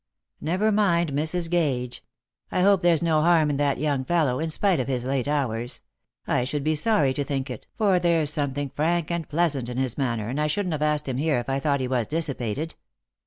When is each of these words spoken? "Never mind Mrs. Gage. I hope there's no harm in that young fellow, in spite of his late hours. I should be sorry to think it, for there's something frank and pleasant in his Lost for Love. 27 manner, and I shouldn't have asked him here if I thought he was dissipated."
"Never 0.51 0.71
mind 0.71 1.13
Mrs. 1.13 1.47
Gage. 1.47 2.03
I 2.51 2.61
hope 2.61 2.81
there's 2.81 3.03
no 3.03 3.21
harm 3.21 3.51
in 3.51 3.57
that 3.57 3.77
young 3.77 4.03
fellow, 4.03 4.39
in 4.39 4.49
spite 4.49 4.79
of 4.79 4.87
his 4.87 5.05
late 5.05 5.27
hours. 5.27 5.81
I 6.25 6.43
should 6.43 6.63
be 6.63 6.73
sorry 6.73 7.13
to 7.13 7.23
think 7.23 7.51
it, 7.51 7.67
for 7.77 7.99
there's 7.99 8.33
something 8.33 8.71
frank 8.71 9.11
and 9.11 9.29
pleasant 9.29 9.69
in 9.69 9.77
his 9.77 9.91
Lost 9.91 9.95
for 9.97 10.01
Love. 10.01 10.07
27 10.07 10.17
manner, 10.19 10.29
and 10.31 10.41
I 10.41 10.47
shouldn't 10.47 10.73
have 10.73 10.81
asked 10.81 11.07
him 11.07 11.17
here 11.17 11.37
if 11.37 11.49
I 11.49 11.59
thought 11.59 11.81
he 11.81 11.87
was 11.87 12.07
dissipated." 12.07 12.73